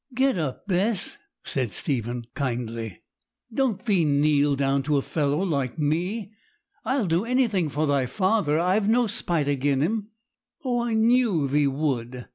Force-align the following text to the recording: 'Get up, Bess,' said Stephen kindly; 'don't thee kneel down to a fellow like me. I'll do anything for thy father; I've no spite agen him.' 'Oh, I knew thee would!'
'Get 0.15 0.35
up, 0.35 0.65
Bess,' 0.65 1.19
said 1.43 1.73
Stephen 1.75 2.25
kindly; 2.33 3.03
'don't 3.53 3.85
thee 3.85 4.03
kneel 4.03 4.55
down 4.55 4.81
to 4.81 4.97
a 4.97 5.01
fellow 5.03 5.37
like 5.43 5.77
me. 5.77 6.33
I'll 6.83 7.05
do 7.05 7.23
anything 7.23 7.69
for 7.69 7.85
thy 7.85 8.07
father; 8.07 8.57
I've 8.57 8.89
no 8.89 9.05
spite 9.05 9.47
agen 9.47 9.81
him.' 9.81 10.07
'Oh, 10.65 10.79
I 10.81 10.95
knew 10.95 11.47
thee 11.47 11.67
would!' 11.67 12.25